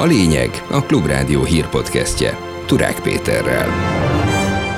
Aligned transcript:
A 0.00 0.04
lényeg 0.04 0.50
a 0.70 0.82
Klubrádió 0.82 1.44
hírpodcastje 1.44 2.36
Turák 2.66 3.00
Péterrel. 3.02 3.68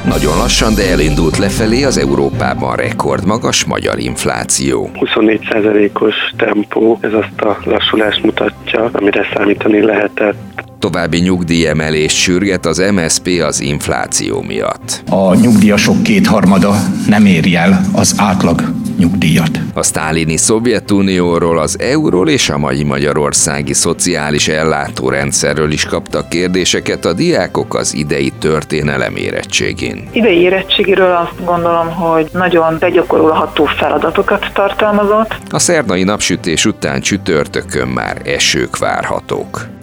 Nagyon 0.05 0.37
lassan, 0.37 0.75
de 0.75 0.91
elindult 0.91 1.37
lefelé 1.37 1.83
az 1.83 1.99
Európában 1.99 2.77
rekordmagas 2.77 3.65
magyar 3.65 3.99
infláció. 3.99 4.91
24%-os 4.95 6.15
tempó, 6.37 6.99
ez 7.01 7.13
azt 7.13 7.41
a 7.41 7.59
lassulást 7.65 8.23
mutatja, 8.23 8.91
amire 8.93 9.27
számítani 9.35 9.81
lehetett 9.81 10.53
További 10.79 11.19
nyugdíjemelést 11.19 12.17
sürget 12.17 12.67
az 12.67 12.91
MSP 12.95 13.29
az 13.43 13.61
infláció 13.61 14.41
miatt. 14.41 15.03
A 15.11 15.35
nyugdíjasok 15.35 16.03
kétharmada 16.03 16.75
nem 17.09 17.27
éri 17.27 17.55
el 17.57 17.81
az 17.95 18.15
átlag 18.17 18.72
nyugdíjat. 18.99 19.59
A 19.75 19.83
sztálini 19.83 20.37
Szovjetunióról, 20.37 21.59
az 21.59 21.77
euról 21.81 22.29
és 22.29 22.51
a 22.51 22.59
mai 22.59 22.83
magyarországi 22.83 23.73
szociális 23.73 24.49
ellátórendszerről 24.49 25.71
is 25.71 25.85
kaptak 25.85 26.29
kérdéseket 26.29 27.05
a 27.05 27.13
diákok 27.13 27.75
az 27.75 27.95
idei 27.95 28.33
történelem 28.39 29.17
érettségén. 29.17 30.09
Idei 30.13 30.41
érettségiről 30.41 31.13
azt 31.13 31.45
gondolom, 31.45 31.91
hogy 31.91 32.29
nagyon 32.33 32.77
begyakorolható 32.79 33.65
feladatokat 33.65 34.51
tartalmazott. 34.53 35.37
A 35.51 35.59
szerdai 35.59 36.03
napsütés 36.03 36.65
után 36.65 37.01
csütörtökön 37.01 37.89
már 37.89 38.21
esők 38.25 38.79
várhatók. 38.79 39.81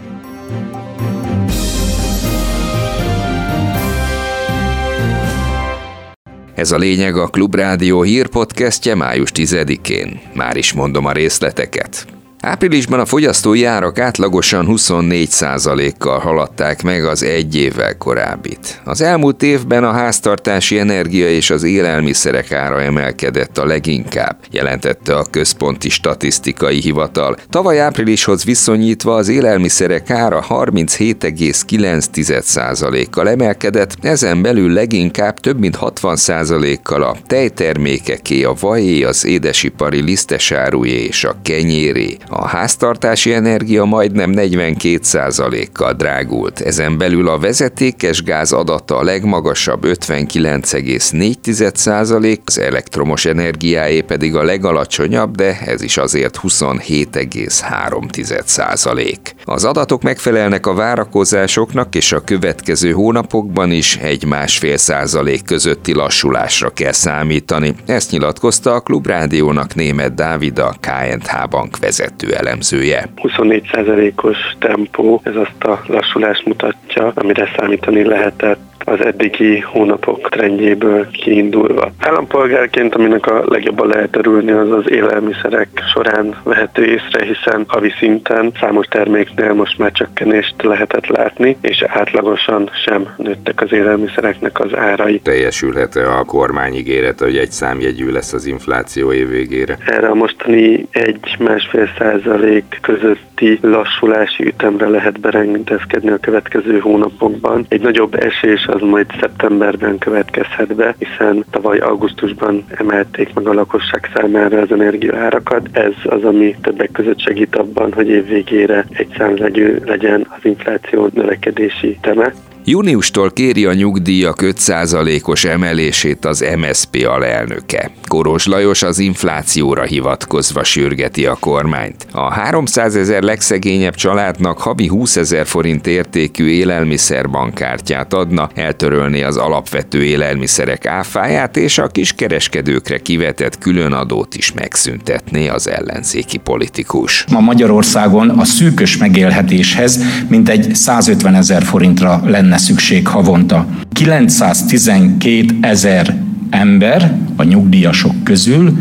Ez 6.59 6.71
a 6.71 6.77
lényeg 6.77 7.17
a 7.17 7.27
Klubrádió 7.27 8.01
hírpodcastje 8.01 8.95
május 8.95 9.31
10-én. 9.33 10.19
Már 10.33 10.57
is 10.57 10.73
mondom 10.73 11.05
a 11.05 11.11
részleteket. 11.11 12.18
Áprilisban 12.41 12.99
a 12.99 13.05
fogyasztói 13.05 13.63
árak 13.63 13.99
átlagosan 13.99 14.65
24%-kal 14.69 16.19
haladták 16.19 16.83
meg 16.83 17.05
az 17.05 17.23
egy 17.23 17.55
évvel 17.55 17.97
korábbit. 17.97 18.81
Az 18.83 19.01
elmúlt 19.01 19.43
évben 19.43 19.83
a 19.83 19.91
háztartási 19.91 20.79
energia 20.79 21.29
és 21.29 21.49
az 21.49 21.63
élelmiszerek 21.63 22.51
ára 22.51 22.81
emelkedett 22.81 23.57
a 23.57 23.65
leginkább, 23.65 24.37
jelentette 24.51 25.15
a 25.15 25.25
Központi 25.31 25.89
Statisztikai 25.89 26.79
Hivatal. 26.79 27.37
Tavaly 27.49 27.79
áprilishoz 27.79 28.43
viszonyítva 28.43 29.15
az 29.15 29.27
élelmiszerek 29.27 30.09
ára 30.09 30.45
37,9%-kal 30.49 33.29
emelkedett, 33.29 33.95
ezen 34.01 34.41
belül 34.41 34.73
leginkább 34.73 35.39
több 35.39 35.59
mint 35.59 35.77
60%-kal 35.81 37.03
a 37.03 37.15
tejtermékeké, 37.27 38.43
a 38.43 38.53
vajé, 38.59 39.03
az 39.03 39.25
édesipari 39.25 40.01
lisztesárujé 40.01 41.03
és 41.03 41.23
a 41.23 41.35
kenyéré. 41.43 42.17
A 42.31 42.47
háztartási 42.47 43.33
energia 43.33 43.83
majdnem 43.83 44.31
42%-kal 44.35 45.93
drágult, 45.93 46.59
ezen 46.59 46.97
belül 46.97 47.29
a 47.29 47.37
vezetékes 47.37 48.23
gáz 48.23 48.51
adata 48.51 48.97
a 48.97 49.03
legmagasabb 49.03 49.85
59,4%, 49.85 52.37
az 52.45 52.59
elektromos 52.59 53.25
energiáé 53.25 54.01
pedig 54.01 54.35
a 54.35 54.43
legalacsonyabb, 54.43 55.35
de 55.35 55.59
ez 55.65 55.81
is 55.81 55.97
azért 55.97 56.39
27,3%. 56.43 59.15
Az 59.45 59.65
adatok 59.65 60.01
megfelelnek 60.01 60.67
a 60.67 60.73
várakozásoknak, 60.73 61.95
és 61.95 62.11
a 62.11 62.19
következő 62.19 62.91
hónapokban 62.91 63.71
is 63.71 63.97
egy 63.97 64.25
másfél 64.25 64.77
százalék 64.77 65.43
közötti 65.43 65.93
lassulásra 65.93 66.69
kell 66.69 66.91
számítani. 66.91 67.75
Ezt 67.85 68.11
nyilatkozta 68.11 68.73
a 68.73 68.79
Klubrádiónak 68.79 69.75
német 69.75 70.13
Dávid 70.13 70.59
a 70.59 70.75
KNH 70.79 71.47
bank 71.49 71.77
vezető 71.77 72.17
vezető 72.19 72.47
elemzője. 72.47 73.09
24%-os 73.15 74.37
tempó, 74.59 75.21
ez 75.23 75.35
azt 75.35 75.63
a 75.63 75.83
lassulást 75.87 76.45
mutatja, 76.45 77.11
amire 77.15 77.49
számítani 77.57 78.03
lehetett 78.03 78.78
az 78.89 79.05
eddigi 79.05 79.59
hónapok 79.59 80.29
trendjéből 80.29 81.07
kiindulva. 81.11 81.91
Állampolgárként, 81.99 82.95
aminek 82.95 83.25
a 83.25 83.43
legjobban 83.45 83.87
lehet 83.87 84.15
örülni, 84.15 84.51
az 84.51 84.71
az 84.71 84.89
élelmiszerek 84.91 85.67
során 85.93 86.35
vehető 86.43 86.85
észre, 86.85 87.25
hiszen 87.25 87.65
havi 87.67 87.93
szinten 87.99 88.51
számos 88.59 88.85
terméknél 88.85 89.53
most 89.53 89.77
már 89.77 89.91
csökkenést 89.91 90.55
lehetett 90.61 91.07
látni, 91.07 91.57
és 91.61 91.83
átlagosan 91.87 92.69
sem 92.85 93.07
nőttek 93.17 93.61
az 93.61 93.71
élelmiszereknek 93.71 94.59
az 94.59 94.75
árai. 94.75 95.19
Teljesülhet-e 95.19 96.17
a 96.17 96.23
kormány 96.23 96.73
ígérete, 96.73 97.25
hogy 97.25 97.37
egy 97.37 97.51
számjegyű 97.51 98.11
lesz 98.11 98.33
az 98.33 98.45
infláció 98.45 99.11
év 99.11 99.29
végére? 99.29 99.77
Erre 99.85 100.07
a 100.07 100.15
mostani 100.15 100.87
egy-másfél 100.91 101.89
százalék 101.97 102.77
közötti 102.81 103.59
lassulási 103.61 104.45
ütemre 104.45 104.87
lehet 104.87 105.19
berendezkedni 105.19 106.09
a 106.09 106.17
következő 106.17 106.79
hónapokban. 106.79 107.65
Egy 107.69 107.81
nagyobb 107.81 108.13
esés 108.13 108.65
az 108.67 108.78
majd 108.81 109.07
szeptemberben 109.19 109.97
következhet 109.97 110.75
be, 110.75 110.95
hiszen 110.97 111.45
tavaly 111.49 111.77
augusztusban 111.77 112.65
emelték 112.67 113.33
meg 113.33 113.47
a 113.47 113.53
lakosság 113.53 114.09
számára 114.13 114.61
az 114.61 114.71
energiaárakat. 114.71 115.69
Ez 115.71 115.93
az, 116.03 116.23
ami 116.23 116.55
többek 116.61 116.91
között 116.91 117.19
segít 117.19 117.55
abban, 117.55 117.93
hogy 117.93 118.07
év 118.07 118.27
végére 118.27 118.85
egy 118.91 119.13
számlegyű 119.17 119.77
legyen 119.85 120.27
az 120.29 120.45
infláció 120.45 121.09
növekedési 121.13 121.97
teme. 122.01 122.33
Júniustól 122.69 123.31
kéri 123.31 123.65
a 123.65 123.73
nyugdíjak 123.73 124.37
5%-os 124.41 125.43
emelését 125.43 126.25
az 126.25 126.45
MSP 126.57 127.05
alelnöke. 127.07 127.91
Koros 128.07 128.45
Lajos 128.45 128.81
az 128.81 128.99
inflációra 128.99 129.83
hivatkozva 129.83 130.63
sürgeti 130.63 131.25
a 131.25 131.37
kormányt. 131.39 132.07
A 132.11 132.33
300 132.33 132.95
ezer 132.95 133.21
legszegényebb 133.21 133.95
családnak 133.95 134.59
havi 134.59 134.87
20 134.87 135.15
ezer 135.15 135.45
forint 135.45 135.87
értékű 135.87 136.47
élelmiszerbankkártyát 136.47 138.13
adna, 138.13 138.49
eltörölni 138.55 139.23
az 139.23 139.37
alapvető 139.37 140.03
élelmiszerek 140.03 140.85
áfáját 140.85 141.57
és 141.57 141.77
a 141.77 141.87
kiskereskedőkre 141.87 142.97
kivetett 142.97 143.57
különadót 143.57 144.35
is 144.35 144.51
megszüntetné 144.51 145.47
az 145.47 145.69
ellenzéki 145.69 146.37
politikus. 146.37 147.25
Ma 147.31 147.39
Magyarországon 147.39 148.29
a 148.29 148.45
szűkös 148.45 148.97
megélhetéshez 148.97 149.99
mintegy 150.27 150.75
150 150.75 151.35
ezer 151.35 151.63
forintra 151.63 152.21
lenne 152.25 152.57
szükség 152.59 153.07
havonta. 153.07 153.65
912 153.93 155.45
ezer 155.61 156.17
ember 156.49 157.17
a 157.35 157.43
nyugdíjasok 157.43 158.23
közül 158.23 158.77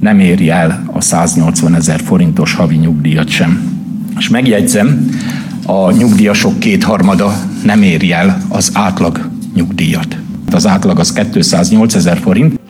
nem 0.00 0.20
éri 0.20 0.50
el 0.50 0.82
a 0.92 1.00
180 1.00 1.74
ezer 1.74 2.00
forintos 2.00 2.54
havi 2.54 2.76
nyugdíjat 2.76 3.28
sem. 3.28 3.72
És 4.18 4.28
megjegyzem, 4.28 5.08
a 5.66 5.90
nyugdíjasok 5.90 6.58
kétharmada 6.58 7.34
nem 7.64 7.82
éri 7.82 8.12
el 8.12 8.42
az 8.48 8.70
átlag 8.74 9.28
nyugdíjat. 9.54 10.16
Az 10.52 10.66
átlag 10.66 10.98
az 10.98 11.12
208 11.32 11.94
ezer 11.94 12.18
forint. 12.18 12.60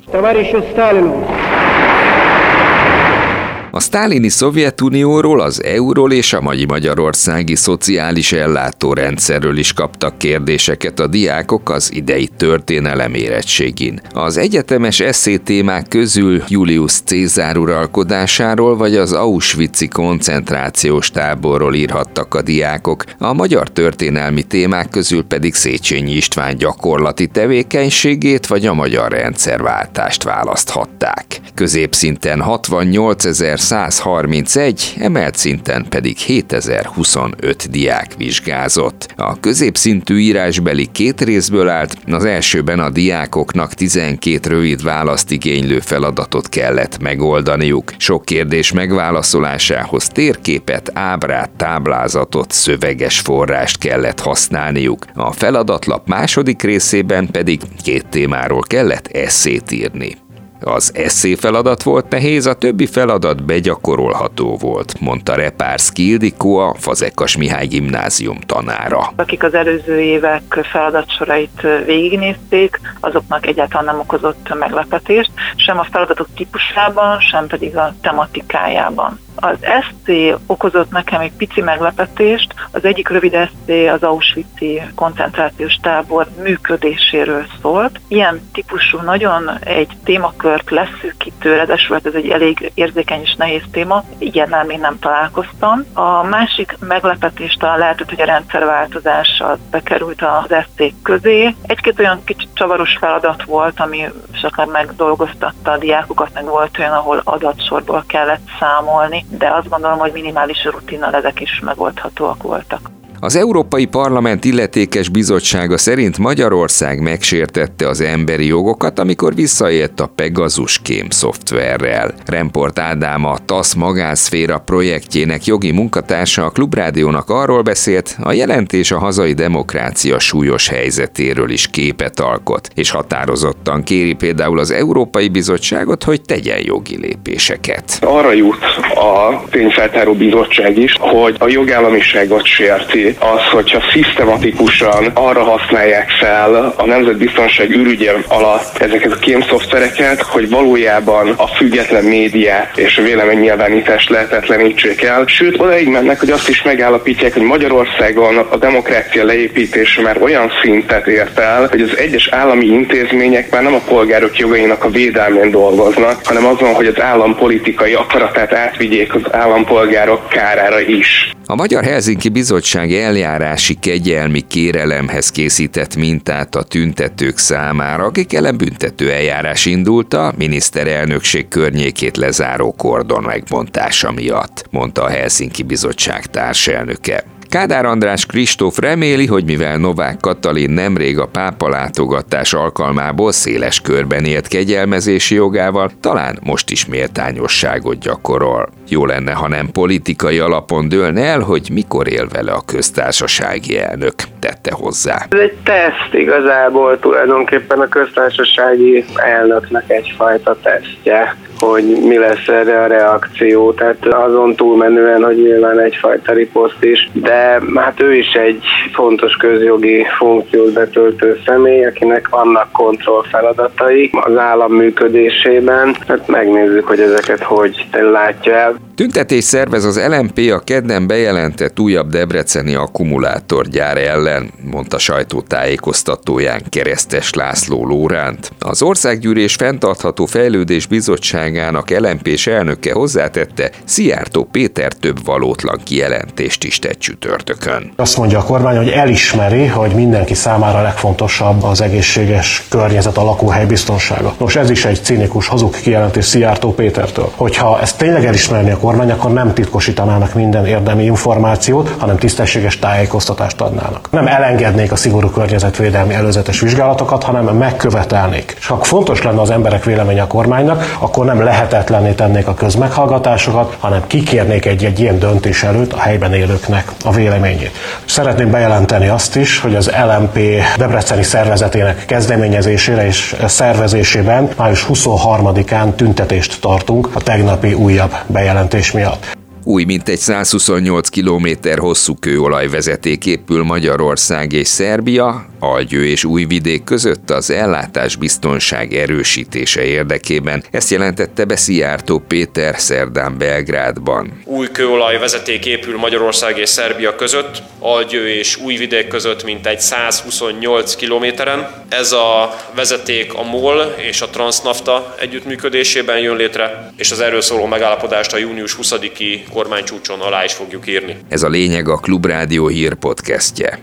A 3.75 3.81
sztálini 3.81 4.29
Szovjetunióról, 4.29 5.41
az 5.41 5.63
euról 5.65 6.13
és 6.13 6.33
a 6.33 6.41
mai 6.41 6.65
magyarországi 6.65 7.55
szociális 7.55 8.33
ellátórendszerről 8.33 9.57
is 9.57 9.73
kaptak 9.73 10.19
kérdéseket 10.19 11.01
a 11.01 11.07
diákok 11.07 11.71
az 11.71 11.93
idei 11.93 12.29
történelem 12.37 13.15
érettségén. 13.15 14.01
Az 14.13 14.37
egyetemes 14.37 15.01
eszé 15.01 15.37
témák 15.37 15.89
közül 15.89 16.43
Julius 16.49 16.93
Cézár 16.93 17.57
uralkodásáról 17.57 18.77
vagy 18.77 18.97
az 18.97 19.13
Auschwitz-i 19.13 19.89
koncentrációs 19.89 21.11
táborról 21.11 21.75
írhattak 21.75 22.35
a 22.35 22.43
diákok, 22.43 23.05
a 23.19 23.33
magyar 23.33 23.69
történelmi 23.69 24.43
témák 24.43 24.89
közül 24.89 25.25
pedig 25.25 25.55
Széchenyi 25.55 26.13
István 26.13 26.57
gyakorlati 26.57 27.27
tevékenységét 27.27 28.47
vagy 28.47 28.67
a 28.67 28.75
magyar 28.75 29.11
rendszerváltást 29.13 30.23
választhatták. 30.23 31.41
Középszinten 31.55 32.41
68 32.41 33.25
ezer 33.25 33.63
131, 33.65 34.95
emelt 34.99 35.37
szinten 35.37 35.87
pedig 35.89 36.17
7025 36.17 37.71
diák 37.71 38.15
vizsgázott. 38.17 39.13
A 39.17 39.41
középszintű 39.41 40.19
írásbeli 40.19 40.89
két 40.93 41.21
részből 41.21 41.69
állt, 41.69 41.97
az 42.07 42.25
elsőben 42.25 42.81
a 42.81 42.91
diákoknak 42.91 43.75
12 43.75 44.49
rövid 44.49 44.83
választ 44.83 45.31
igénylő 45.31 45.81
feladatot 45.81 46.49
kellett 46.49 46.99
megoldaniuk. 46.99 47.93
Sok 47.97 48.25
kérdés 48.25 48.73
megválaszolásához 48.73 50.09
térképet, 50.09 50.91
ábrát, 50.95 51.51
táblázatot, 51.57 52.53
szöveges 52.53 53.21
forrást 53.21 53.79
kellett 53.79 54.21
használniuk. 54.21 55.05
A 55.15 55.33
feladatlap 55.33 56.09
második 56.09 56.63
részében 56.63 57.31
pedig 57.31 57.61
két 57.83 58.07
témáról 58.07 58.63
kellett 58.63 59.07
eszét 59.07 59.71
írni. 59.71 60.24
Az 60.61 60.93
eszé 60.95 61.35
feladat 61.35 61.83
volt 61.83 62.09
nehéz, 62.09 62.47
a 62.47 62.55
többi 62.55 62.87
feladat 62.87 63.45
begyakorolható 63.45 64.57
volt, 64.57 65.01
mondta 65.01 65.35
Repárszki 65.35 66.09
Ildikó, 66.09 66.57
a 66.57 66.75
Fazekas 66.79 67.37
Mihály 67.37 67.67
gimnázium 67.67 68.39
tanára. 68.41 69.13
Akik 69.17 69.43
az 69.43 69.55
előző 69.55 70.01
évek 70.01 70.61
feladatsorait 70.73 71.67
végignézték, 71.85 72.81
azoknak 73.01 73.47
egyáltalán 73.47 73.85
nem 73.85 73.99
okozott 73.99 74.55
meglepetést, 74.59 75.31
sem 75.57 75.79
a 75.79 75.87
feladatok 75.91 76.27
típusában, 76.37 77.21
sem 77.21 77.47
pedig 77.47 77.77
a 77.77 77.95
tematikájában. 78.01 79.19
Az 79.35 79.57
SC 79.61 80.11
okozott 80.47 80.91
nekem 80.91 81.21
egy 81.21 81.33
pici 81.33 81.61
meglepetést. 81.61 82.55
Az 82.71 82.85
egyik 82.85 83.09
rövid 83.09 83.37
SC 83.47 83.71
az 83.93 84.03
Auschwitz-i 84.03 84.83
koncentrációs 84.95 85.75
tábor 85.83 86.27
működéséről 86.43 87.47
szólt. 87.63 88.01
Ilyen 88.09 88.51
típusú 88.53 88.99
nagyon 88.99 89.51
egy 89.61 89.91
témakört 90.05 90.71
leszűkítő, 90.71 91.57
ráadásul 91.57 92.01
ez 92.05 92.15
egy 92.15 92.29
elég 92.29 92.71
érzékeny 92.75 93.21
és 93.21 93.35
nehéz 93.35 93.63
téma, 93.71 94.05
ilyennel 94.19 94.65
még 94.65 94.79
nem 94.79 94.99
találkoztam. 94.99 95.85
A 95.93 96.23
másik 96.23 96.77
meglepetés 96.81 97.57
talán 97.59 97.79
lehetett, 97.79 98.09
hogy 98.09 98.21
a 98.21 98.25
rendszerváltozás 98.25 99.43
az 99.45 99.59
bekerült 99.71 100.23
az 100.23 100.55
SC 100.65 100.93
közé. 101.03 101.55
Egy-két 101.67 101.99
olyan 101.99 102.25
kicsit 102.25 102.49
csavaros 102.55 102.97
feladat 103.01 103.43
volt, 103.43 103.81
ami 103.81 104.11
sokan 104.33 104.69
megdolgoztatta 104.69 105.71
a 105.71 105.79
diákokat, 105.79 106.31
meg 106.35 106.45
volt 106.45 106.79
olyan, 106.79 106.93
ahol 106.93 107.21
adatsorból 107.25 108.05
kellett 108.07 108.49
számolni, 108.59 109.24
de 109.29 109.49
azt 109.49 109.69
gondolom, 109.69 109.99
hogy 109.99 110.13
minimális 110.13 110.65
rutinnal 110.65 111.15
ezek 111.15 111.41
is 111.41 111.61
megoldhatóak 111.65 112.43
voltak. 112.43 112.91
Az 113.25 113.37
Európai 113.37 113.85
Parlament 113.85 114.45
illetékes 114.45 115.09
bizottsága 115.09 115.79
szerint 115.79 116.19
Magyarország 116.19 117.01
megsértette 117.01 117.89
az 117.89 118.01
emberi 118.01 118.47
jogokat, 118.47 118.99
amikor 118.99 119.35
visszaélt 119.35 120.01
a 120.01 120.11
Pegasus 120.15 120.79
kém 120.83 121.11
szoftverrel. 121.11 122.15
Remport 122.27 122.79
Ádám 122.79 123.25
a 123.25 123.37
TASZ 123.45 123.75
magánszféra 123.75 124.59
projektjének 124.59 125.45
jogi 125.45 125.71
munkatársa 125.71 126.45
a 126.45 126.51
Klubrádiónak 126.51 127.31
arról 127.31 127.63
beszélt, 127.63 128.17
a 128.23 128.33
jelentés 128.33 128.91
a 128.91 128.99
hazai 128.99 129.33
demokrácia 129.33 130.19
súlyos 130.19 130.69
helyzetéről 130.69 131.51
is 131.51 131.69
képet 131.71 132.21
alkot, 132.21 132.69
és 132.75 132.91
határozottan 132.91 133.83
kéri 133.83 134.13
például 134.13 134.59
az 134.59 134.71
Európai 134.71 135.29
Bizottságot, 135.29 136.05
hogy 136.05 136.23
tegyen 136.23 136.61
jogi 136.63 136.97
lépéseket. 137.01 137.99
Arra 138.01 138.33
jut 138.33 138.63
a 138.95 139.45
tényfeltáró 139.51 140.15
bizottság 140.15 140.79
is, 140.79 140.97
hogy 140.99 141.37
a 141.39 141.49
jogállamiságot 141.49 142.45
sérti 142.45 143.14
az, 143.19 143.43
hogyha 143.53 143.83
szisztematikusan 143.93 145.11
arra 145.15 145.43
használják 145.43 146.11
fel 146.11 146.75
a 146.77 146.87
nemzetbiztonság 146.87 147.71
ürügye 147.71 148.13
alatt 148.29 148.79
ezeket 148.79 149.13
a 149.13 149.17
kémszoftvereket, 149.17 150.23
hogy 150.23 150.51
valójában 150.51 151.29
a 151.37 151.47
független 151.47 152.05
médiát 152.05 152.79
és 152.79 152.99
a 152.99 153.03
véleménynyilvánítást 153.03 154.11
lehetetlenítsék 154.11 155.03
el. 155.03 155.25
Sőt, 155.27 155.61
odaig 155.61 155.89
mennek, 155.89 156.21
hogy 156.21 156.31
azt 156.31 156.49
is 156.49 156.63
megállapítják, 156.63 157.33
hogy 157.33 157.43
Magyarországon 157.43 158.37
a 158.37 158.57
demokrácia 158.57 159.25
leépítése 159.25 160.03
már 160.03 160.23
olyan 160.23 160.51
szintet 160.63 161.07
ért 161.07 161.39
el, 161.39 161.67
hogy 161.71 161.81
az 161.81 161.97
egyes 161.97 162.29
állami 162.29 162.67
intézmények 162.67 163.51
már 163.51 163.63
nem 163.63 163.75
a 163.75 163.81
polgárok 163.89 164.39
jogainak 164.39 164.85
a 164.85 164.91
védelmén 164.91 165.51
dolgoznak, 165.51 166.21
hanem 166.25 166.47
azon, 166.47 166.75
hogy 166.75 166.87
az 166.87 167.01
állam 167.01 167.37
politikai 167.37 167.93
akaratát 167.93 168.53
átvigyék 168.53 169.15
az 169.15 169.23
állampolgárok 169.31 170.29
kárára 170.29 170.81
is. 170.81 171.33
A 171.47 171.55
Magyar 171.55 171.85
Helsinki 171.85 172.29
Bizottság 172.29 172.93
eljárási 172.93 173.75
kegyelmi 173.75 174.41
kérelemhez 174.41 175.31
készített 175.31 175.97
mintát 175.97 176.55
a 176.55 176.63
tüntetők 176.63 177.39
számára, 177.39 178.05
akik 178.05 178.33
ellen 178.33 178.57
büntető 178.57 179.11
eljárás 179.11 179.67
indult 179.67 180.15
a 180.15 180.33
miniszterelnökség 180.37 181.49
környékét 181.49 182.17
lezáró 182.17 182.73
kordon 182.73 183.23
megbontása 183.23 184.13
miatt, 184.13 184.65
mondta 184.71 185.03
a 185.03 185.09
Helsinki 185.09 185.63
Bizottság 185.63 186.27
társelnöke. 186.27 187.34
Kádár 187.55 187.85
András 187.85 188.27
Kristóf 188.27 188.79
reméli, 188.79 189.27
hogy 189.27 189.45
mivel 189.45 189.77
Novák 189.77 190.21
Katalin 190.21 190.71
nemrég 190.71 191.19
a 191.19 191.27
pápa 191.27 191.69
látogatás 191.69 192.53
alkalmából 192.53 193.33
széles 193.33 193.81
körben 193.81 194.25
élt 194.25 194.49
kegyelmezési 194.49 195.35
jogával, 195.35 195.91
talán 196.01 196.39
most 196.43 196.71
is 196.71 196.87
méltányosságot 196.87 197.99
gyakorol. 197.99 198.69
Jó 198.89 199.07
lenne, 199.07 199.33
ha 199.33 199.49
nem 199.49 199.71
politikai 199.71 200.39
alapon 200.39 200.89
dőlne 200.89 201.25
el, 201.25 201.41
hogy 201.41 201.71
mikor 201.73 202.09
él 202.09 202.29
vele 202.29 202.53
a 202.53 202.63
köztársasági 202.67 203.79
elnök, 203.79 204.15
tette 204.45 204.73
hozzá. 204.75 205.27
Ez 205.31 205.39
egy 205.39 205.57
teszt 205.65 206.15
igazából 206.15 206.99
tulajdonképpen 206.99 207.81
a 207.81 207.89
köztársasági 207.89 209.05
elnöknek 209.15 209.91
egyfajta 209.91 210.57
tesztje 210.63 211.37
hogy 211.59 211.85
mi 211.85 212.19
lesz 212.19 212.49
erre 212.49 212.83
a 212.83 212.87
reakció, 212.87 213.73
tehát 213.73 214.07
azon 214.07 214.55
túlmenően, 214.55 215.23
hogy 215.23 215.37
nyilván 215.37 215.81
egyfajta 215.81 216.33
riposzt 216.33 216.85
is, 216.85 217.11
de 217.13 217.61
hát 217.75 218.01
ő 218.01 218.15
is 218.15 218.33
egy 218.33 218.65
fontos 218.93 219.37
közjogi 219.37 220.07
funkciót 220.19 220.73
betöltő 220.73 221.41
személy, 221.47 221.85
akinek 221.85 222.29
vannak 222.29 222.73
kontrollfeladatai 222.73 224.11
az 224.13 224.37
állam 224.37 224.73
működésében, 224.73 225.97
hát 226.09 226.29
megnézzük, 226.29 226.87
hogy 226.87 227.01
ezeket 227.01 227.43
hogy 227.43 227.87
látja 228.13 228.55
el. 228.55 228.75
Tüntetés 228.95 229.45
szervez 229.45 229.85
az 229.85 230.01
LMP 230.09 230.39
a 230.53 230.59
kedden 230.59 231.07
bejelentett 231.07 231.81
újabb 231.81 232.11
debreceni 232.11 232.75
akkumulátorgyár 232.75 233.97
ellen, 233.97 234.51
mondta 234.71 234.99
sajtótájékoztatóján 234.99 236.63
keresztes 236.69 237.33
László 237.33 237.87
Lóránt. 237.87 238.53
Az 238.59 238.83
Országgyűlés 238.83 239.55
fenntartható 239.55 240.27
fejlődés 240.27 240.87
bizottságának 240.87 241.91
lmp 241.91 242.29
elnöke 242.45 242.93
hozzátette, 242.93 243.71
Szijjártó 243.85 244.45
Péter 244.45 244.93
több 244.93 245.25
valótlan 245.25 245.81
kijelentést 245.85 246.65
is 246.65 246.79
tett 246.79 246.99
csütörtökön. 246.99 247.93
Azt 247.97 248.17
mondja 248.17 248.39
a 248.39 248.45
kormány, 248.45 248.77
hogy 248.77 248.89
elismeri, 248.89 249.67
hogy 249.67 249.95
mindenki 249.95 250.35
számára 250.35 250.83
legfontosabb 250.83 251.63
az 251.63 251.81
egészséges 251.81 252.65
környezet, 252.69 253.17
a 253.17 253.25
lakóhely 253.25 253.67
biztonsága. 253.67 254.35
Nos, 254.39 254.57
ez 254.57 254.71
is 254.71 254.85
egy 254.85 255.03
cinikus, 255.03 255.47
hazug 255.47 255.75
kijelentés 255.81 256.25
Szijjártó 256.25 256.75
Pétertől. 256.75 257.31
Hogyha 257.37 257.81
ezt 257.81 257.99
tényleg 257.99 258.25
elismerni 258.25 258.71
a 258.71 258.83
kormány, 258.85 259.11
akkor 259.11 259.33
nem 259.33 259.53
titkosítanának 259.55 260.35
minden 260.35 260.67
érdemi 260.67 261.05
információt, 261.05 261.95
hanem 261.99 262.17
tisztességes 262.17 262.79
tájékoztatást 262.79 263.61
adnának. 263.61 264.09
Nem 264.11 264.27
elengednék 264.27 264.93
a 264.93 264.97
szigorú 264.97 265.29
környezetvédelmi 265.29 266.15
előzetes 266.15 266.61
vizsgálatokat, 266.61 267.23
hanem 267.23 267.45
megkövetelnék. 267.45 268.55
És 268.59 268.67
ha 268.67 268.79
fontos 268.83 269.23
lenne 269.23 269.41
az 269.41 269.51
emberek 269.51 269.85
véleménye 269.85 270.23
a 270.23 270.27
kormánynak, 270.27 270.97
akkor 270.99 271.25
nem 271.25 271.43
lehetetlenné 271.43 272.11
tennék 272.11 272.47
a 272.47 272.55
közmeghallgatásokat, 272.55 273.77
hanem 273.81 274.03
kikérnék 274.07 274.67
egy-egy 274.67 275.01
ilyen 275.01 275.19
döntés 275.19 275.63
előtt 275.63 275.93
a 275.93 275.99
helyben 275.99 276.35
élőknek 276.35 276.93
a 277.05 277.13
véleményét. 277.13 277.77
Szeretném 278.05 278.51
bejelenteni 278.51 279.09
azt 279.09 279.37
is, 279.37 279.61
hogy 279.61 279.75
az 279.75 279.91
LMP 280.07 280.39
Debreceni 280.77 281.23
szervezetének 281.23 282.05
kezdeményezésére 282.07 283.07
és 283.07 283.37
szervezésében 283.47 284.49
május 284.57 284.87
23-án 284.89 285.95
tüntetést 285.95 286.61
tartunk 286.61 287.09
a 287.13 287.21
tegnapi 287.21 287.73
újabb 287.73 288.15
bejelentés 288.27 288.73
jelentés 288.75 288.95
miatt. 288.95 289.44
Új 289.67 289.85
mintegy 289.85 290.19
128 290.19 291.09
km 291.09 291.49
hosszú 291.77 292.15
kőolajvezeték 292.15 293.27
épül 293.27 293.63
Magyarország 293.63 294.53
és 294.53 294.69
Szerbia, 294.69 295.47
Algyő 295.59 296.07
és 296.07 296.25
Újvidék 296.25 296.85
között 296.85 297.31
az 297.31 297.51
ellátás 297.51 298.17
biztonság 298.17 298.95
erősítése 298.95 299.83
érdekében. 299.83 300.65
Ezt 300.71 300.91
jelentette 300.91 301.45
be 301.45 301.57
Szijjártó 301.57 302.19
Péter 302.19 302.79
szerdán 302.79 303.39
Belgrádban. 303.39 304.41
Új 304.45 304.67
kőolajvezeték 304.73 305.67
épül 305.67 305.99
Magyarország 305.99 306.59
és 306.59 306.69
Szerbia 306.69 307.17
között, 307.17 307.63
Algyő 307.79 308.29
és 308.29 308.57
Újvidék 308.57 309.09
között 309.09 309.45
mintegy 309.45 309.81
128 309.81 310.95
kilométeren. 310.95 311.85
Ez 311.89 312.13
a 312.13 312.57
vezeték 312.75 313.35
a 313.35 313.43
MOL 313.43 313.95
és 314.09 314.21
a 314.21 314.29
Transnafta 314.29 315.15
együttműködésében 315.21 316.19
jön 316.19 316.37
létre, 316.37 316.93
és 316.97 317.11
az 317.11 317.21
erről 317.21 317.41
szóló 317.41 317.67
megállapodást 317.67 318.33
a 318.33 318.37
június 318.37 318.77
20-i 318.83 319.41
kormánycsúcson 319.55 320.21
alá 320.21 320.45
is 320.45 320.53
fogjuk 320.53 320.87
írni. 320.87 321.17
Ez 321.29 321.43
a 321.43 321.49
lényeg 321.49 321.89
a 321.89 321.97
Klubrádió 321.97 322.67
hírpodcastje. 322.67 323.79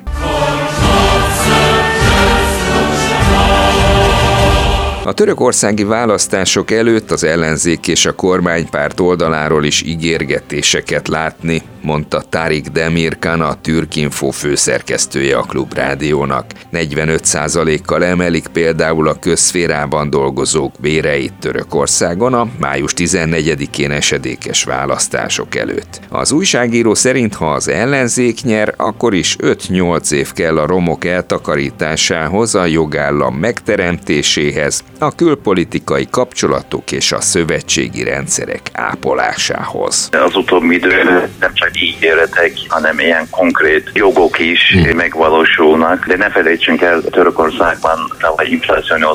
A 5.04 5.14
törökországi 5.14 5.84
választások 5.84 6.72
előtt 6.72 7.12
az 7.12 7.24
ellenzék 7.24 7.88
és 7.88 8.06
a 8.06 8.16
kormánypárt 8.16 9.00
oldaláról 9.00 9.66
is 9.66 9.82
ígérgetéseket 9.82 11.08
látni, 11.08 11.62
mondta 11.82 12.22
Tarik 12.30 12.68
Demirkan, 12.68 13.42
a 13.42 13.62
Türkinfo 13.62 14.30
főszerkesztője 14.30 15.38
a 15.38 15.42
Klubrádiónak. 15.42 16.46
45%-kal 16.74 18.04
emelik 18.04 18.48
például 18.48 19.08
a 19.08 19.20
közszférában 19.20 20.10
dolgozók 20.10 20.74
béreit 20.80 21.34
Törökországon 21.40 22.34
a 22.34 22.48
május 22.60 22.94
14-én 22.96 23.92
esedékes 23.92 24.64
választások 24.64 25.56
előtt. 25.56 26.00
Az 26.10 26.32
újságíró 26.32 26.94
szerint, 26.94 27.36
ha 27.36 27.52
az 27.52 27.68
ellenzék 27.68 28.44
nyer, 28.44 28.74
akkor 28.78 29.14
is 29.14 29.36
5-8 29.40 30.12
év 30.12 30.32
kell 30.34 30.58
a 30.58 30.66
romok 30.66 31.06
eltakarításához, 31.06 32.56
a 32.56 32.66
jogállam 32.66 33.36
megteremtéséhez, 33.36 34.84
a 35.00 35.16
külpolitikai 35.16 36.08
kapcsolatok 36.10 36.92
és 36.92 37.12
a 37.12 37.22
szövetségi 37.22 38.04
rendszerek 38.04 38.62
ápolásához. 38.74 40.10
Az 40.12 40.36
utóbbi 40.36 40.76
időben 40.76 41.30
nem 41.40 41.54
csak 41.54 41.71
ígéretek, 42.02 42.52
hanem 42.68 43.00
ilyen 43.00 43.30
konkrét 43.30 43.90
jogok 43.94 44.40
is 44.40 44.72
hmm. 44.72 44.96
megvalósulnak. 44.96 46.06
De 46.08 46.18
ne 46.18 46.30
felejtsünk 46.30 46.82
el, 46.82 47.02
Törökországban 47.02 48.00
tavaly 48.20 48.48
infláció 48.50 48.96
85% 49.00 49.08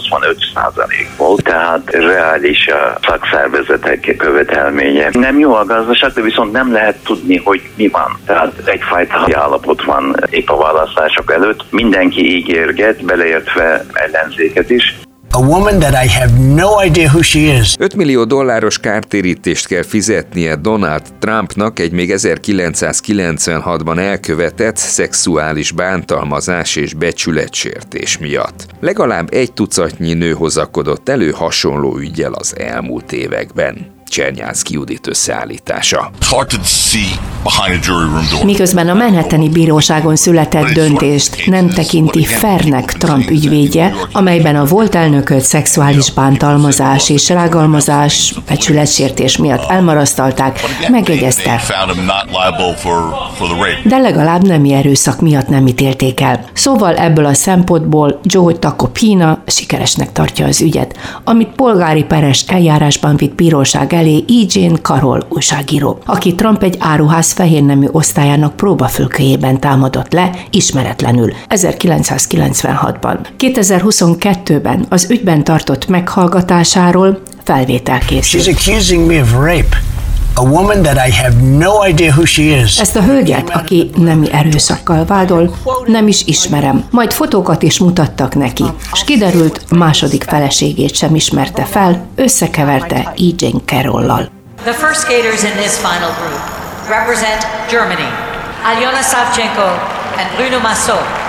volt, 1.17 1.43
tehát 1.43 1.91
reális 1.91 2.69
a 2.69 2.99
szakszervezetek 3.07 4.15
követelménye. 4.19 5.09
Nem 5.13 5.39
jó 5.39 5.55
a 5.55 5.65
gazdaság, 5.65 6.13
de 6.13 6.21
viszont 6.21 6.53
nem 6.53 6.73
lehet 6.73 6.97
tudni, 7.05 7.37
hogy 7.37 7.63
mi 7.77 7.89
van. 7.89 8.19
Tehát 8.27 8.53
egyfajta 8.65 9.27
állapot 9.33 9.85
van 9.85 10.17
épp 10.31 10.49
a 10.49 10.57
választások 10.57 11.33
előtt. 11.33 11.65
Mindenki 11.71 12.37
ígérget, 12.37 13.05
beleértve 13.05 13.85
ellenzéket 13.93 14.71
is, 14.71 14.95
A 15.37 15.39
woman 15.39 15.79
that 15.79 16.05
I 16.05 16.09
have 16.09 16.39
no 16.39 16.85
idea 16.85 17.11
who 17.11 17.23
she 17.23 17.39
is. 17.39 17.77
5 17.79 17.95
millió 17.95 18.25
dolláros 18.25 18.79
kártérítést 18.79 19.67
kell 19.67 19.83
fizetnie 19.83 20.57
Donald 20.57 21.03
Trumpnak 21.19 21.79
egy 21.79 21.93
még 21.93 22.13
1996-ban 22.15 23.99
elkövetett 23.99 24.77
szexuális 24.77 25.73
bántalmazás 25.73 26.77
és 26.77 26.95
becsületsértés 26.95 28.19
miatt. 28.19 28.67
Legalább 28.81 29.33
egy 29.33 29.53
tucatnyi 29.53 30.15
nő 30.15 30.33
hozakodott 30.33 31.09
elő 31.09 31.31
hasonló 31.31 31.97
ügyel 31.99 32.33
az 32.33 32.59
elmúlt 32.59 33.13
években. 33.13 33.96
Csernyánszki 34.09 34.75
Judit 34.75 35.07
összeállítása. 35.07 36.11
Miközben 38.45 38.89
a 38.89 38.95
Manhattani 38.95 39.49
Bíróságon 39.49 40.17
született 40.17 40.67
döntést 40.67 41.47
nem 41.47 41.69
tekinti 41.69 42.25
fernek 42.25 42.93
Trump 42.93 43.31
ügyvédje, 43.31 43.95
amelyben 44.13 44.57
a 44.57 44.65
volt 44.65 44.95
elnököt 44.95 45.41
szexuális 45.41 46.13
bántalmazás 46.13 47.11
és 47.11 47.29
rágalmazás, 47.29 48.35
becsületsértés 48.49 49.37
miatt 49.37 49.71
elmarasztalták, 49.71 50.61
megjegyezte. 50.89 51.61
De 53.85 53.99
legalább 53.99 54.47
nemi 54.47 54.73
erőszak 54.73 55.21
miatt 55.21 55.49
nem 55.49 55.67
ítélték 55.67 56.21
el. 56.21 56.45
Szóval 56.53 56.97
ebből 56.97 57.27
a 57.27 57.35
szempontból 57.35 58.21
Joe 58.23 58.55
Tacopina 58.55 59.43
sikeresnek 59.47 60.13
tartja 60.13 60.47
az 60.47 60.61
ügyet, 60.61 60.97
amit 61.25 61.49
polgári 61.49 62.05
peres 62.05 62.45
eljárásban 62.49 63.17
vitt 63.17 63.35
bíróság 63.35 63.93
elé 63.97 64.25
E. 64.29 64.45
Jane 64.49 64.77
Carroll 64.77 65.27
újságíró, 65.29 65.99
aki 66.05 66.35
Trump 66.35 66.63
egy 66.63 66.77
áruház 66.79 67.33
fehér 67.33 67.63
nemű 67.63 67.87
osztályának 67.91 68.57
próbafülköjében 68.57 69.61
támadott 69.61 70.13
le, 70.13 70.31
ismeretlenül, 70.51 71.33
1996-ban. 71.49 73.19
2022-ben 73.39 74.87
az 74.89 75.11
ügyben 75.11 75.45
tartott 75.45 75.89
meghallgatásáról 75.89 77.21
felvétel 77.45 77.99
készült. 77.99 78.45
She's 78.45 78.55
accusing 78.55 79.07
me 79.07 79.21
of 79.21 79.33
rape. 79.33 79.96
A 80.39 80.45
woman 80.45 80.83
that 80.83 81.09
I 81.09 81.11
have 81.11 81.43
no 81.43 81.87
idea 81.89 82.13
who 82.13 82.25
she 82.25 82.43
is. 82.43 82.79
Ezt 82.81 82.97
a 82.97 83.03
hölgyet, 83.03 83.51
aki 83.51 83.91
nemi 83.95 84.33
erőszakkal 84.33 85.05
vádol, 85.05 85.57
nem 85.87 86.09
is 86.09 86.27
ismerem. 86.27 86.85
Majd 86.91 87.13
fotókat 87.13 87.63
is 87.63 87.79
mutattak 87.79 88.35
neki, 88.35 88.65
és 88.93 89.05
kiderült, 89.05 89.61
második 89.71 90.25
feleségét 90.25 90.95
sem 90.95 91.15
ismerte 91.15 91.65
fel, 91.65 92.07
összekeverte 92.15 92.97
E. 92.97 93.13
Jane 93.37 93.61
Carroll-lal. 93.65 94.29
The 94.63 94.73
first 94.73 95.01
skaters 95.01 95.43
in 95.43 95.57
this 95.63 95.77
final 95.77 96.13
group 96.21 96.41
represent 96.89 97.47
Germany. 97.71 98.09
Alyona 98.65 99.03
Savchenko 99.03 99.69
and 100.19 100.29
Bruno 100.37 100.61
Massot. 100.63 101.26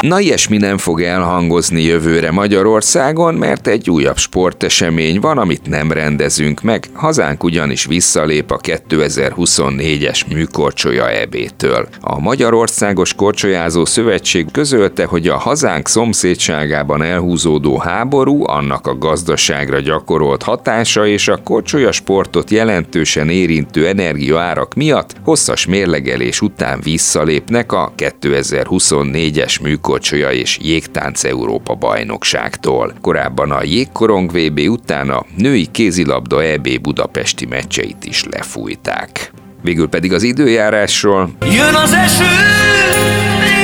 Na 0.00 0.20
ilyesmi 0.20 0.56
nem 0.56 0.78
fog 0.78 1.02
elhangozni 1.02 1.82
jövőre 1.82 2.30
Magyarországon, 2.30 3.34
mert 3.34 3.66
egy 3.66 3.90
újabb 3.90 4.16
sportesemény 4.16 5.20
van, 5.20 5.38
amit 5.38 5.68
nem 5.68 5.92
rendezünk 5.92 6.60
meg, 6.60 6.84
hazánk 6.94 7.44
ugyanis 7.44 7.84
visszalép 7.84 8.50
a 8.50 8.58
2024-es 8.58 10.26
műkorcsolya 10.32 11.10
EB-től. 11.10 11.88
A 12.00 12.20
Magyarországos 12.20 13.14
Korcsolyázó 13.14 13.84
Szövetség 13.84 14.50
közölte, 14.50 15.04
hogy 15.04 15.28
a 15.28 15.36
hazánk 15.36 15.88
szomszédságában 15.88 17.02
elhúzódó 17.02 17.78
háború, 17.78 18.46
annak 18.46 18.86
a 18.86 18.98
gazdaságra 18.98 19.80
gyakorolt 19.80 20.42
hatása 20.42 21.06
és 21.06 21.28
a 21.28 21.42
korcsolya 21.44 21.92
sportot 21.92 22.50
jelentősen 22.50 23.28
érintő 23.28 23.86
energiaárak 23.86 24.74
miatt 24.74 25.16
hosszas 25.24 25.66
mérlegelés 25.66 26.40
után 26.40 26.80
visszalépnek 26.82 27.72
a 27.72 27.92
2024-es 27.96 29.62
műkorcsolya 29.62 29.88
jégkocsolya 29.90 30.32
és 30.32 30.58
jégtánc 30.62 31.24
Európa 31.24 31.74
bajnokságtól. 31.74 32.94
Korábban 33.00 33.50
a 33.50 33.62
jégkorong 33.62 34.30
VB 34.30 34.58
után 34.58 35.10
a 35.10 35.24
női 35.36 35.66
kézilabda 35.70 36.42
EB 36.42 36.80
budapesti 36.80 37.46
meccseit 37.46 38.04
is 38.04 38.24
lefújták. 38.30 39.32
Végül 39.62 39.88
pedig 39.88 40.12
az 40.12 40.22
időjárásról. 40.22 41.30
Jön 41.40 41.74
az 41.74 41.92
eső, 41.92 42.24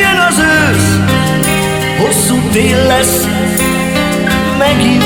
jön 0.01 0.19
az 0.29 0.39
ősz, 0.39 0.99
hosszú 1.99 2.37
tél 2.53 2.87
lesz, 2.87 3.27
megint 4.59 5.05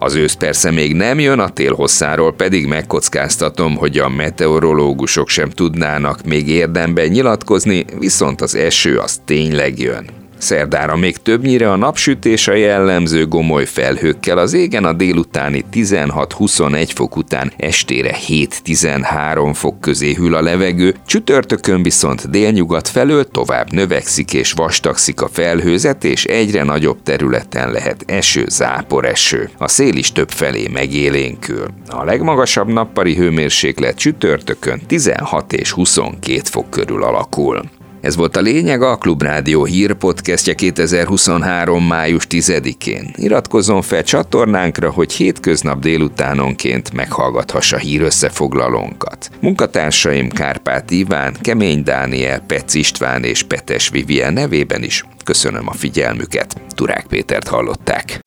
az 0.00 0.14
ősz 0.14 0.34
persze 0.34 0.70
még 0.70 0.94
nem 0.94 1.18
jön, 1.18 1.38
a 1.38 1.48
tél 1.48 1.74
hosszáról 1.74 2.32
pedig 2.32 2.66
megkockáztatom, 2.66 3.76
hogy 3.76 3.98
a 3.98 4.08
meteorológusok 4.08 5.28
sem 5.28 5.50
tudnának 5.50 6.24
még 6.24 6.48
érdemben 6.48 7.06
nyilatkozni, 7.06 7.84
viszont 7.98 8.40
az 8.40 8.54
eső 8.54 8.98
az 8.98 9.20
tényleg 9.24 9.78
jön. 9.78 10.18
Szerdára 10.38 10.96
még 10.96 11.16
többnyire 11.16 11.70
a 11.70 11.76
napsütés 11.76 12.48
a 12.48 12.54
jellemző 12.54 13.26
gomoly 13.26 13.64
felhőkkel, 13.64 14.38
az 14.38 14.52
égen 14.52 14.84
a 14.84 14.92
délutáni 14.92 15.64
16-21 15.72 16.90
fok 16.94 17.16
után 17.16 17.52
estére 17.56 18.16
7-13 18.28 19.50
fok 19.54 19.80
közé 19.80 20.12
hűl 20.12 20.34
a 20.34 20.42
levegő, 20.42 20.94
csütörtökön 21.06 21.82
viszont 21.82 22.30
délnyugat 22.30 22.88
felől 22.88 23.24
tovább 23.24 23.72
növekszik 23.72 24.32
és 24.32 24.52
vastagszik 24.52 25.20
a 25.20 25.28
felhőzet, 25.28 26.04
és 26.04 26.24
egyre 26.24 26.62
nagyobb 26.62 27.02
területen 27.02 27.70
lehet 27.70 28.04
eső, 28.06 28.44
zápor 28.48 29.04
eső. 29.04 29.50
A 29.58 29.68
szél 29.68 29.96
is 29.96 30.12
több 30.12 30.30
felé 30.30 30.68
megélénkül. 30.72 31.66
A 31.88 32.04
legmagasabb 32.04 32.68
nappali 32.68 33.14
hőmérséklet 33.14 33.96
csütörtökön 33.96 34.80
16 34.86 35.52
és 35.52 35.70
22 35.70 36.40
fok 36.44 36.70
körül 36.70 37.02
alakul. 37.02 37.62
Ez 38.00 38.16
volt 38.16 38.36
a 38.36 38.40
lényeg 38.40 38.82
a 38.82 38.96
Klubrádió 38.96 39.64
hírpodcastje 39.64 40.54
2023. 40.54 41.84
május 41.84 42.26
10-én. 42.30 43.10
Iratkozzon 43.16 43.82
fel 43.82 44.02
csatornánkra, 44.02 44.90
hogy 44.90 45.12
hétköznap 45.12 45.80
délutánonként 45.80 46.92
meghallgathassa 46.92 47.76
hírösszefoglalónkat. 47.76 49.30
Munkatársaim 49.40 50.28
Kárpát 50.28 50.90
Iván, 50.90 51.34
Kemény 51.40 51.82
Dániel, 51.82 52.40
Pec 52.40 52.74
István 52.74 53.24
és 53.24 53.42
Petes 53.42 53.88
Vivien 53.88 54.32
nevében 54.32 54.82
is 54.82 55.04
köszönöm 55.24 55.68
a 55.68 55.72
figyelmüket. 55.72 56.60
Turák 56.74 57.06
Pétert 57.06 57.48
hallották. 57.48 58.18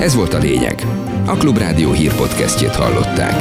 Ez 0.00 0.14
volt 0.14 0.34
a 0.34 0.38
lényeg. 0.38 0.86
A 1.26 1.36
Klubrádió 1.36 1.92
hírpodcastjét 1.92 2.74
hallották. 2.74 3.34